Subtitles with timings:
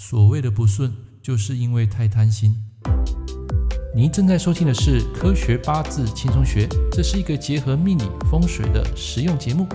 [0.00, 2.54] 所谓的不顺，就是因为太贪心。
[3.92, 9.66] 您正在收听的是《科学八字轻松学》，这是一个结合命理风水的实用节目。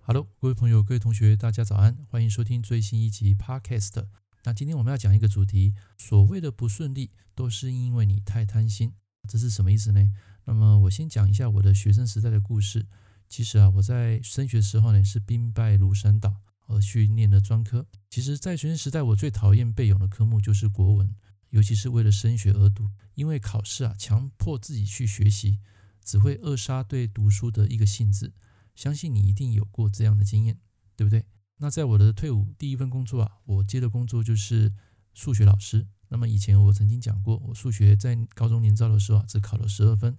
[0.00, 4.06] Hello，各位朋友、各位同学，大家早安，欢迎收听最新一集 Podcast。
[4.44, 8.94] 那今天我们要讲一个主题：所谓的不顺利，都是因为你太贪心。
[9.28, 10.00] 这是什么意思呢？
[10.46, 12.86] 那么我先讲一下我的学生时代的故事。
[13.28, 16.36] 其实啊，我在升学时候呢，是兵败如山倒。
[16.68, 21.14] 而去念的专科，其实，在学生时代，我最讨厌背诵的科目就是国文，
[21.48, 25.58] 尤其是为了升学而读，因为考试啊，强迫自己去学习，
[26.04, 28.34] 只会扼杀对读书的一个兴致。
[28.74, 30.58] 相信你一定有过这样的经验，
[30.94, 31.24] 对不对？
[31.56, 34.72] 那在我的退伍第一份工作啊，我接的工作就是
[35.14, 35.86] 数学老师。
[36.10, 40.16] 那么以前我曾经讲过，我数学在高中年招的时候啊，只考了十二分，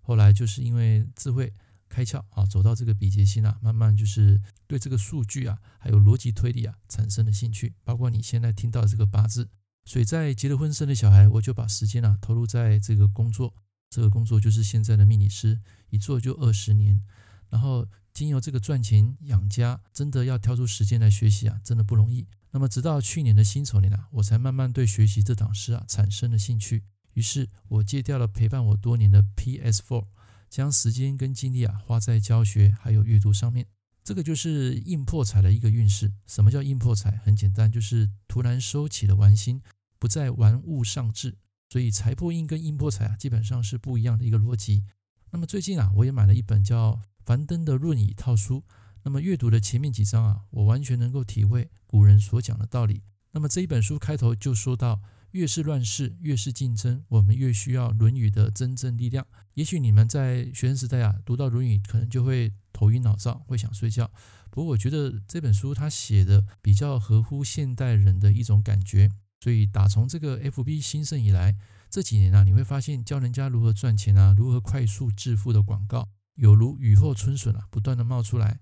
[0.00, 1.52] 后来就是因为智慧。
[1.88, 7.74] 开窍啊，走到这个比劫星啊，慢慢就是对这个数据啊，还有逻辑推理啊，产生了兴趣。
[7.82, 9.48] 包括你现在听到的这个八字，
[9.84, 13.54] 所以在结了婚生了小孩，我就把时间啊投入在这个工作。
[13.90, 17.00] 这个工作就是现在的命理师，一做就二十年。
[17.48, 22.26] 然后经由这个赚钱养家，真的要挑出时间来学习啊，真的不容易。
[22.50, 26.84] 那么直到去年的辛丑年啊，我才慢慢对学习这档事啊产生了兴趣。
[27.14, 30.06] 于是我戒掉了陪伴我多年的 PS4。
[30.48, 33.66] 将时间跟精力啊花在教学还有阅读上面，
[34.02, 36.12] 这个就是硬破财的一个运势。
[36.26, 37.18] 什么叫硬破财？
[37.18, 39.62] 很简单，就是突然收起了玩心，
[39.98, 41.36] 不再玩物丧志。
[41.68, 44.84] 所以财破印跟应破财啊，基本上是不一样的一个逻辑。
[45.30, 48.64] 那么最近啊，我也买了一本叫樊登的《论语》套书。
[49.02, 53.02] 那么阅读的前面几章啊，我完全能够体会古人所讲的道理。
[53.32, 55.02] 那么这一本书开头就说到。
[55.32, 59.26] 越是乱世，越是竞争，我们越需要《论语》的真正力量。
[59.54, 64.10] 也许你们在学生时代啊，读到《论语》，可能就会头晕脑胀，会想睡觉。
[64.50, 69.10] 不过，我觉得这本书它写的比较合乎现代人的一种感觉。
[69.40, 71.56] 所以，打从这个 FB 兴盛以来，
[71.90, 78.58] 这几年啊，你会发现教人家如何赚钱啊，如何快速致富的广告，有如雨后春笋啊，不断的冒出来。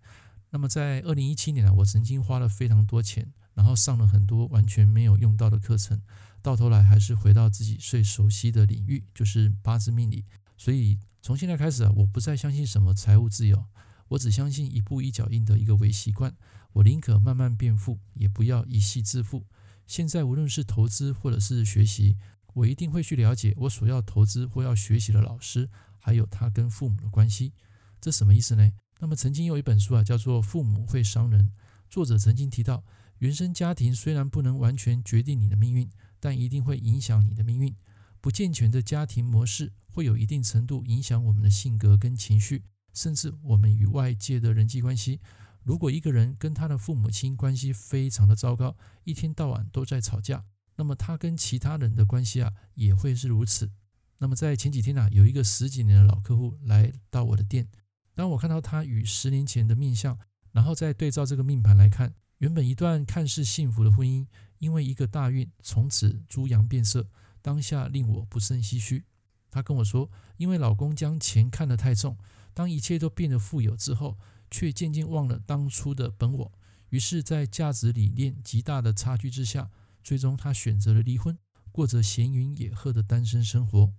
[0.51, 6.01] 那么，在二零一七年啊，我曾经花了非常多钱，然后上了很多完全没有用到的课程。
[6.41, 10.25] 到头来还是回到自己最熟悉的领域，就是八字命理。
[10.57, 13.65] 所以从现在开始啊，我不再相信什么财务自由，
[14.09, 16.37] 我只相信一步一脚印的一个微习惯。
[16.75, 19.47] 我宁可慢慢变富，也不要一夕致富。
[19.87, 22.17] 现在无论是投资或者是学习，
[22.55, 25.69] 我一定会去了解我所要投资或要学习的老师，
[25.99, 27.55] 还有他跟父母的关系。
[28.01, 28.71] 这什么意思呢？
[29.01, 31.49] 那么曾经有一本书啊，叫做《父母会伤人》，
[31.91, 32.85] 作者曾经提到，
[33.19, 35.91] 原生家庭虽然不能完全决定你的命运。
[36.19, 37.73] 但一定会影响你的命运。
[38.21, 45.21] 不健全的家庭模式会有一定程度影响我们的性格跟情绪，甚至我们与外界的人际关系。
[45.63, 50.45] 如果一个人跟他的父母亲关系非常的糟糕，一天到晚都在吵架，
[50.77, 53.71] 那么他跟其他人的关系啊也会是如此。
[54.19, 57.69] 那么在前几天啊，有一个十几年的老客户来到我的店，
[58.15, 60.19] 当我看到他与十年前的面相，
[60.53, 64.27] 然后再对照这个命盘来看，原本一段看似幸福的婚姻。
[64.59, 67.11] 因为一个大运，从此猪羊变色，
[67.43, 69.05] 当下令我不胜唏嘘。
[69.51, 72.17] 她跟我说，因为老公将钱看得太重，
[72.55, 74.19] 当一切都变得富有之后，
[74.51, 76.53] 却渐渐忘了当初的本我。
[76.89, 79.71] 于是，在价值理念极大的差距之下，
[80.03, 81.39] 最终她选择了离婚，
[81.71, 83.93] 过着闲云野鹤的单身生活。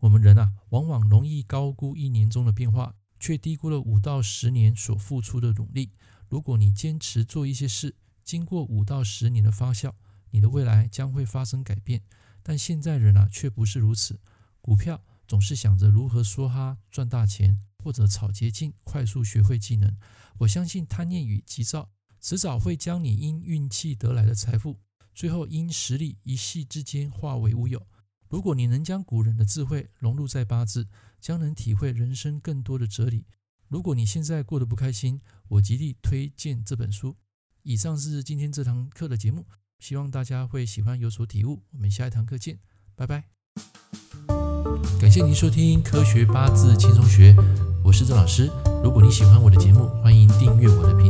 [0.00, 5.92] 我们人啊，往往容易高估一年中的变化，却低估了五到十年所付出的努力。
[6.30, 9.92] 如果你坚持做一些事，经过五到十年的发酵，
[10.30, 12.02] 你的未来将会发生改变。
[12.40, 14.20] 但现在人啊，却不是如此。
[14.60, 19.98] 股票总是想着如何梭哈赚大钱，或者炒捷径快速学会技能。
[20.38, 21.90] 我相信贪念与急躁，
[22.20, 24.78] 迟早会将你因运气得来的财富，
[25.12, 27.84] 最后因实力一夕之间化为乌有。
[28.28, 30.86] 如果你能将古人的智慧融入在八字，
[31.20, 33.26] 将能体会人生更多的哲理。
[33.70, 37.14] 如果你现在过得不开心，我极力推荐这本书。
[37.62, 39.46] 以上是今天这堂课的节目，
[39.78, 41.62] 希望大家会喜欢，有所体悟。
[41.70, 42.58] 我们下一堂课见，
[42.96, 43.26] 拜拜。
[45.00, 47.32] 感谢您收听《科学八字轻松学》，
[47.84, 48.50] 我是郑老师。
[48.82, 51.06] 如果你喜欢我的节目，欢迎订阅我的频